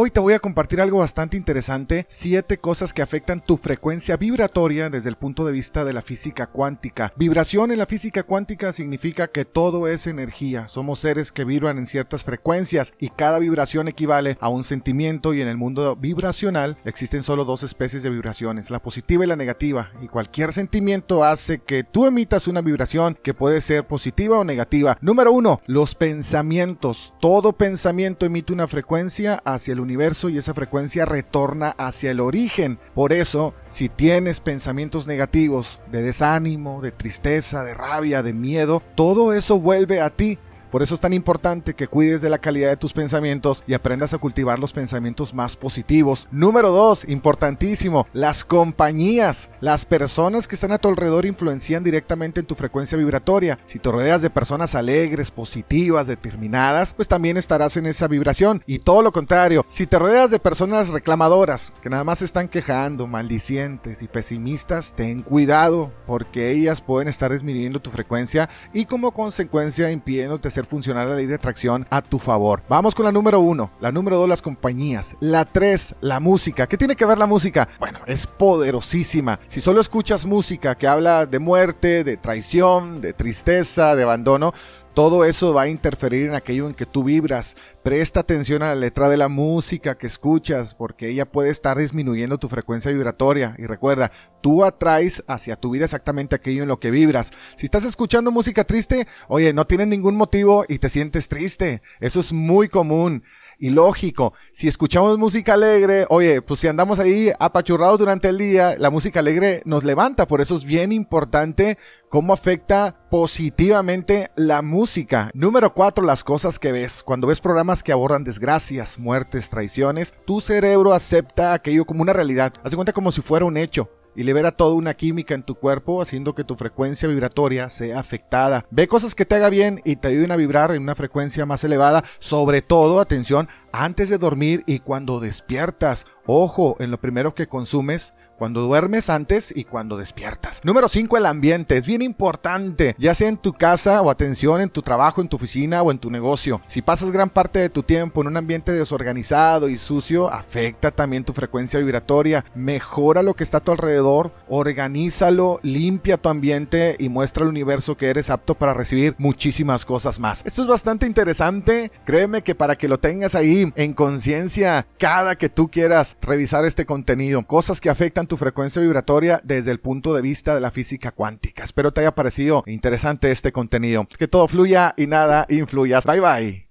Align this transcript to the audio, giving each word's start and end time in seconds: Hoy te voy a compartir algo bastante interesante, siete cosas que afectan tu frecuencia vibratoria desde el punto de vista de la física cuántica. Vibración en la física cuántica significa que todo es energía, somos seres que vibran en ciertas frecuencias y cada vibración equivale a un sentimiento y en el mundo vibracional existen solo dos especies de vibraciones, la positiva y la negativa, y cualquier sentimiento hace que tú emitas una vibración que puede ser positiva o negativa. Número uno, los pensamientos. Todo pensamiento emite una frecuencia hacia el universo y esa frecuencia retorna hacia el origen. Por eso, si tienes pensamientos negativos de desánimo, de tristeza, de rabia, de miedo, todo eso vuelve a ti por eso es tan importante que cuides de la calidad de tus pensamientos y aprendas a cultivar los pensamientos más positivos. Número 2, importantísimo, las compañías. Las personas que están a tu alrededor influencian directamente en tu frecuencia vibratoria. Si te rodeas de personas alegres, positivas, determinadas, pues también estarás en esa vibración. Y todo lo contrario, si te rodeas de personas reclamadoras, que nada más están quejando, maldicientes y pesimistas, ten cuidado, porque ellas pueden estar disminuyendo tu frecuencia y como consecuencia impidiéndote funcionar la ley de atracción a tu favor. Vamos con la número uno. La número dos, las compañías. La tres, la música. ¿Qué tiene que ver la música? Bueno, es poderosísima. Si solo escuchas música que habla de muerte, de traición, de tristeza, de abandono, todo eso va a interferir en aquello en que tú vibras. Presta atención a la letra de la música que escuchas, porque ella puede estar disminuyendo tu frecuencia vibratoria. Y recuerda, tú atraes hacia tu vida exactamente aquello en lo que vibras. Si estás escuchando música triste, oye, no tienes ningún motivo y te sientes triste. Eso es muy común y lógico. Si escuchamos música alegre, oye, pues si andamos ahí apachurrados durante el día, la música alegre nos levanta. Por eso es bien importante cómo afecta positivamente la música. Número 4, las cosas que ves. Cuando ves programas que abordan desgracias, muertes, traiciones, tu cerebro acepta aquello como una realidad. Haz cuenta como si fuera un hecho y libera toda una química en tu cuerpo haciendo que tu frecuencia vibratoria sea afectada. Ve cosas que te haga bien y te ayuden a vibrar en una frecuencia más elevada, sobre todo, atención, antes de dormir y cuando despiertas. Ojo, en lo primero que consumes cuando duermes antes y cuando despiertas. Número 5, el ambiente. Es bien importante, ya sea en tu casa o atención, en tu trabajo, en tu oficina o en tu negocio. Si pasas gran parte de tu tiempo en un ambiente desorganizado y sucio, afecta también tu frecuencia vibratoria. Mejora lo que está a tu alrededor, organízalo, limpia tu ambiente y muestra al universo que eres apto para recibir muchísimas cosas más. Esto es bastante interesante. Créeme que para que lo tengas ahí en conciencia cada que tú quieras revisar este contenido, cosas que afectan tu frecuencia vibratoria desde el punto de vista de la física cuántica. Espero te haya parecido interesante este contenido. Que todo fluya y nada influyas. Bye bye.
Hoy 0.00 0.12
te 0.12 0.20
voy 0.20 0.32
a 0.32 0.38
compartir 0.38 0.80
algo 0.80 0.98
bastante 0.98 1.36
interesante, 1.36 2.06
siete 2.08 2.58
cosas 2.58 2.92
que 2.92 3.02
afectan 3.02 3.42
tu 3.42 3.56
frecuencia 3.56 4.16
vibratoria 4.16 4.90
desde 4.90 5.08
el 5.08 5.16
punto 5.16 5.44
de 5.44 5.50
vista 5.50 5.84
de 5.84 5.92
la 5.92 6.02
física 6.02 6.46
cuántica. 6.46 7.12
Vibración 7.16 7.72
en 7.72 7.78
la 7.78 7.86
física 7.86 8.22
cuántica 8.22 8.72
significa 8.72 9.26
que 9.26 9.44
todo 9.44 9.88
es 9.88 10.06
energía, 10.06 10.68
somos 10.68 11.00
seres 11.00 11.32
que 11.32 11.42
vibran 11.42 11.78
en 11.78 11.88
ciertas 11.88 12.22
frecuencias 12.22 12.94
y 13.00 13.08
cada 13.08 13.40
vibración 13.40 13.88
equivale 13.88 14.38
a 14.40 14.48
un 14.48 14.62
sentimiento 14.62 15.34
y 15.34 15.40
en 15.40 15.48
el 15.48 15.56
mundo 15.56 15.96
vibracional 15.96 16.78
existen 16.84 17.24
solo 17.24 17.44
dos 17.44 17.64
especies 17.64 18.04
de 18.04 18.10
vibraciones, 18.10 18.70
la 18.70 18.80
positiva 18.80 19.24
y 19.24 19.26
la 19.26 19.34
negativa, 19.34 19.90
y 20.00 20.06
cualquier 20.06 20.52
sentimiento 20.52 21.24
hace 21.24 21.58
que 21.58 21.82
tú 21.82 22.06
emitas 22.06 22.46
una 22.46 22.60
vibración 22.60 23.18
que 23.20 23.34
puede 23.34 23.60
ser 23.60 23.84
positiva 23.84 24.38
o 24.38 24.44
negativa. 24.44 24.96
Número 25.00 25.32
uno, 25.32 25.60
los 25.66 25.96
pensamientos. 25.96 27.14
Todo 27.20 27.52
pensamiento 27.52 28.26
emite 28.26 28.52
una 28.52 28.68
frecuencia 28.68 29.42
hacia 29.44 29.72
el 29.72 29.80
universo 29.80 29.87
y 30.28 30.38
esa 30.38 30.54
frecuencia 30.54 31.04
retorna 31.04 31.70
hacia 31.78 32.10
el 32.10 32.20
origen. 32.20 32.78
Por 32.94 33.12
eso, 33.12 33.54
si 33.68 33.88
tienes 33.88 34.40
pensamientos 34.40 35.06
negativos 35.06 35.80
de 35.90 36.02
desánimo, 36.02 36.80
de 36.80 36.92
tristeza, 36.92 37.64
de 37.64 37.74
rabia, 37.74 38.22
de 38.22 38.32
miedo, 38.32 38.82
todo 38.94 39.32
eso 39.32 39.60
vuelve 39.60 40.00
a 40.00 40.10
ti 40.10 40.38
por 40.70 40.82
eso 40.82 40.94
es 40.94 41.00
tan 41.00 41.12
importante 41.12 41.74
que 41.74 41.88
cuides 41.88 42.20
de 42.20 42.30
la 42.30 42.38
calidad 42.38 42.68
de 42.68 42.76
tus 42.76 42.92
pensamientos 42.92 43.64
y 43.66 43.74
aprendas 43.74 44.14
a 44.14 44.18
cultivar 44.18 44.58
los 44.58 44.72
pensamientos 44.72 45.34
más 45.34 45.56
positivos. 45.56 46.28
Número 46.30 46.70
2, 46.70 47.08
importantísimo, 47.08 48.06
las 48.12 48.44
compañías. 48.44 49.50
Las 49.60 49.86
personas 49.86 50.46
que 50.48 50.54
están 50.54 50.72
a 50.72 50.78
tu 50.78 50.88
alrededor 50.88 51.26
influencian 51.26 51.84
directamente 51.84 52.40
en 52.40 52.46
tu 52.46 52.54
frecuencia 52.54 52.98
vibratoria. 52.98 53.58
Si 53.66 53.78
te 53.78 53.90
rodeas 53.90 54.22
de 54.22 54.30
personas 54.30 54.74
alegres, 54.74 55.30
positivas, 55.30 56.06
determinadas, 56.06 56.92
pues 56.92 57.08
también 57.08 57.36
estarás 57.36 57.76
en 57.76 57.86
esa 57.86 58.08
vibración. 58.08 58.62
Y 58.66 58.80
todo 58.80 59.02
lo 59.02 59.12
contrario, 59.12 59.64
si 59.68 59.86
te 59.86 59.98
rodeas 59.98 60.30
de 60.30 60.38
personas 60.38 60.88
reclamadoras, 60.88 61.72
que 61.82 61.90
nada 61.90 62.04
más 62.04 62.22
están 62.22 62.48
quejando, 62.48 63.06
maldicientes 63.06 64.02
y 64.02 64.08
pesimistas, 64.08 64.92
ten 64.94 65.22
cuidado, 65.22 65.92
porque 66.06 66.50
ellas 66.50 66.80
pueden 66.80 67.08
estar 67.08 67.32
disminuyendo 67.32 67.80
tu 67.80 67.90
frecuencia 67.90 68.48
y 68.72 68.86
como 68.86 69.12
consecuencia 69.12 69.90
impidiéndote 69.90 70.50
funcionar 70.66 71.06
la 71.06 71.16
ley 71.16 71.26
de 71.26 71.34
atracción 71.34 71.86
a 71.90 72.02
tu 72.02 72.18
favor. 72.18 72.62
Vamos 72.68 72.94
con 72.94 73.04
la 73.04 73.12
número 73.12 73.40
uno. 73.40 73.70
La 73.80 73.92
número 73.92 74.16
dos, 74.16 74.28
las 74.28 74.42
compañías. 74.42 75.16
La 75.20 75.44
tres, 75.44 75.94
la 76.00 76.20
música. 76.20 76.66
¿Qué 76.66 76.76
tiene 76.76 76.96
que 76.96 77.04
ver 77.04 77.18
la 77.18 77.26
música? 77.26 77.68
Bueno, 77.78 78.00
es 78.06 78.26
poderosísima. 78.26 79.40
Si 79.46 79.60
solo 79.60 79.80
escuchas 79.80 80.26
música 80.26 80.76
que 80.76 80.86
habla 80.86 81.26
de 81.26 81.38
muerte, 81.38 82.04
de 82.04 82.16
traición, 82.16 83.00
de 83.00 83.12
tristeza, 83.12 83.94
de 83.94 84.02
abandono, 84.02 84.52
todo 84.94 85.24
eso 85.24 85.54
va 85.54 85.62
a 85.62 85.68
interferir 85.68 86.26
en 86.26 86.34
aquello 86.34 86.66
en 86.66 86.74
que 86.74 86.86
tú 86.86 87.04
vibras. 87.04 87.56
Presta 87.82 88.20
atención 88.20 88.62
a 88.62 88.68
la 88.68 88.74
letra 88.74 89.08
de 89.08 89.16
la 89.16 89.28
música 89.28 89.96
que 89.96 90.06
escuchas, 90.06 90.74
porque 90.74 91.08
ella 91.08 91.30
puede 91.30 91.50
estar 91.50 91.78
disminuyendo 91.78 92.38
tu 92.38 92.48
frecuencia 92.48 92.90
vibratoria. 92.90 93.54
Y 93.58 93.66
recuerda, 93.66 94.10
tú 94.40 94.64
atraes 94.64 95.22
hacia 95.26 95.56
tu 95.56 95.70
vida 95.70 95.84
exactamente 95.84 96.34
aquello 96.34 96.62
en 96.62 96.68
lo 96.68 96.80
que 96.80 96.90
vibras. 96.90 97.32
Si 97.56 97.66
estás 97.66 97.84
escuchando 97.84 98.30
música 98.30 98.64
triste, 98.64 99.06
oye, 99.28 99.52
no 99.52 99.66
tienes 99.66 99.88
ningún 99.88 100.16
motivo 100.16 100.64
y 100.68 100.78
te 100.78 100.88
sientes 100.88 101.28
triste. 101.28 101.82
Eso 102.00 102.20
es 102.20 102.32
muy 102.32 102.68
común 102.68 103.22
y 103.58 103.70
lógico. 103.70 104.32
Si 104.52 104.68
escuchamos 104.68 105.18
música 105.18 105.54
alegre, 105.54 106.06
oye, 106.08 106.40
pues 106.42 106.60
si 106.60 106.68
andamos 106.68 106.98
ahí 106.98 107.30
apachurrados 107.38 107.98
durante 107.98 108.28
el 108.28 108.38
día, 108.38 108.76
la 108.78 108.90
música 108.90 109.20
alegre 109.20 109.62
nos 109.64 109.84
levanta. 109.84 110.26
Por 110.26 110.40
eso 110.40 110.54
es 110.54 110.64
bien 110.64 110.92
importante 110.92 111.76
cómo 112.08 112.32
afecta 112.32 113.08
positivamente 113.10 114.30
la 114.36 114.62
música. 114.62 115.30
Número 115.34 115.74
4, 115.74 116.04
las 116.04 116.24
cosas 116.24 116.58
que 116.58 116.72
ves. 116.72 117.02
Cuando 117.02 117.26
ves 117.26 117.40
programas 117.40 117.82
que 117.82 117.92
abordan 117.92 118.24
desgracias, 118.24 118.98
muertes, 118.98 119.50
traiciones, 119.50 120.14
tu 120.24 120.40
cerebro 120.40 120.92
acepta 120.92 121.52
aquello 121.52 121.84
como 121.84 122.02
una 122.02 122.12
realidad. 122.12 122.52
Haz 122.62 122.74
cuenta 122.74 122.92
como 122.92 123.12
si 123.12 123.22
fuera 123.22 123.44
un 123.44 123.56
hecho 123.56 123.90
y 124.18 124.24
libera 124.24 124.50
toda 124.50 124.74
una 124.74 124.94
química 124.94 125.36
en 125.36 125.44
tu 125.44 125.54
cuerpo 125.54 126.02
haciendo 126.02 126.34
que 126.34 126.42
tu 126.42 126.56
frecuencia 126.56 127.06
vibratoria 127.06 127.68
sea 127.68 128.00
afectada. 128.00 128.66
Ve 128.68 128.88
cosas 128.88 129.14
que 129.14 129.24
te 129.24 129.36
haga 129.36 129.48
bien 129.48 129.80
y 129.84 129.94
te 129.94 130.08
ayuden 130.08 130.32
a 130.32 130.36
vibrar 130.36 130.72
en 130.72 130.82
una 130.82 130.96
frecuencia 130.96 131.46
más 131.46 131.62
elevada, 131.62 132.02
sobre 132.18 132.60
todo, 132.60 132.98
atención, 132.98 133.48
antes 133.72 134.08
de 134.08 134.18
dormir 134.18 134.64
y 134.66 134.80
cuando 134.80 135.20
despiertas. 135.20 136.06
Ojo, 136.26 136.76
en 136.80 136.90
lo 136.90 137.00
primero 137.00 137.34
que 137.34 137.46
consumes 137.46 138.14
cuando 138.38 138.60
duermes 138.60 139.10
antes 139.10 139.52
y 139.54 139.64
cuando 139.64 139.96
despiertas. 139.96 140.60
Número 140.62 140.88
5, 140.88 141.16
el 141.16 141.26
ambiente. 141.26 141.76
Es 141.76 141.86
bien 141.86 142.02
importante, 142.02 142.94
ya 142.96 143.14
sea 143.14 143.28
en 143.28 143.36
tu 143.36 143.52
casa 143.52 144.00
o 144.00 144.10
atención, 144.10 144.60
en 144.60 144.70
tu 144.70 144.80
trabajo, 144.80 145.20
en 145.20 145.28
tu 145.28 145.36
oficina 145.36 145.82
o 145.82 145.90
en 145.90 145.98
tu 145.98 146.10
negocio. 146.10 146.60
Si 146.66 146.80
pasas 146.80 147.10
gran 147.10 147.30
parte 147.30 147.58
de 147.58 147.68
tu 147.68 147.82
tiempo 147.82 148.20
en 148.20 148.28
un 148.28 148.36
ambiente 148.36 148.72
desorganizado 148.72 149.68
y 149.68 149.76
sucio, 149.76 150.30
afecta 150.30 150.92
también 150.92 151.24
tu 151.24 151.32
frecuencia 151.32 151.80
vibratoria. 151.80 152.44
Mejora 152.54 153.22
lo 153.22 153.34
que 153.34 153.42
está 153.42 153.58
a 153.58 153.64
tu 153.64 153.72
alrededor, 153.72 154.32
organízalo, 154.48 155.60
limpia 155.62 156.16
tu 156.16 156.28
ambiente 156.28 156.96
y 156.98 157.08
muestra 157.08 157.44
al 157.44 157.50
universo 157.50 157.96
que 157.96 158.08
eres 158.08 158.30
apto 158.30 158.54
para 158.54 158.74
recibir 158.74 159.14
muchísimas 159.18 159.84
cosas 159.84 160.18
más. 160.18 160.42
Esto 160.44 160.62
es 160.62 160.68
bastante 160.68 161.06
interesante. 161.06 161.90
Créeme 162.04 162.42
que 162.42 162.54
para 162.54 162.76
que 162.76 162.88
lo 162.88 162.98
tengas 162.98 163.34
ahí 163.34 163.72
en 163.76 163.92
conciencia 163.92 164.86
cada 164.98 165.36
que 165.36 165.48
tú 165.48 165.68
quieras 165.68 166.16
revisar 166.20 166.64
este 166.64 166.86
contenido, 166.86 167.46
cosas 167.46 167.80
que 167.80 167.90
afectan 167.90 168.26
tu 168.26 168.36
frecuencia 168.36 168.82
vibratoria 168.82 169.40
desde 169.44 169.70
el 169.70 169.80
punto 169.80 170.14
de 170.14 170.22
vista 170.22 170.54
de 170.54 170.60
la 170.60 170.70
física 170.70 171.10
cuántica. 171.10 171.64
Espero 171.64 171.92
te 171.92 172.00
haya 172.00 172.14
parecido 172.14 172.62
interesante 172.66 173.30
este 173.30 173.52
contenido. 173.52 174.06
Que 174.18 174.28
todo 174.28 174.48
fluya 174.48 174.94
y 174.96 175.06
nada 175.06 175.46
influyas. 175.48 176.04
Bye 176.04 176.20
bye. 176.20 176.67